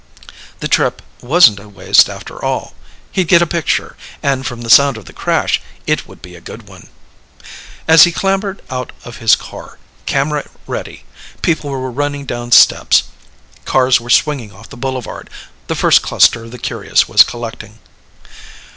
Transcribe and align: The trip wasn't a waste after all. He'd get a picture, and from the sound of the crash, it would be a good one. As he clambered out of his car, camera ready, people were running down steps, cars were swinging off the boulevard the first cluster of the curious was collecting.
The 0.61 0.67
trip 0.67 1.03
wasn't 1.21 1.59
a 1.59 1.69
waste 1.69 2.09
after 2.09 2.43
all. 2.43 2.73
He'd 3.11 3.27
get 3.27 3.43
a 3.43 3.45
picture, 3.45 3.95
and 4.23 4.47
from 4.47 4.61
the 4.63 4.69
sound 4.71 4.97
of 4.97 5.05
the 5.05 5.13
crash, 5.13 5.61
it 5.85 6.07
would 6.07 6.23
be 6.23 6.35
a 6.35 6.41
good 6.41 6.67
one. 6.67 6.87
As 7.87 8.03
he 8.03 8.11
clambered 8.11 8.63
out 8.71 8.93
of 9.05 9.17
his 9.17 9.35
car, 9.35 9.77
camera 10.07 10.45
ready, 10.65 11.03
people 11.43 11.69
were 11.69 11.91
running 11.91 12.25
down 12.25 12.51
steps, 12.51 13.03
cars 13.65 14.01
were 14.01 14.09
swinging 14.09 14.51
off 14.51 14.69
the 14.69 14.75
boulevard 14.75 15.29
the 15.67 15.75
first 15.75 16.01
cluster 16.01 16.45
of 16.45 16.49
the 16.51 16.57
curious 16.57 17.07
was 17.07 17.21
collecting. 17.23 17.77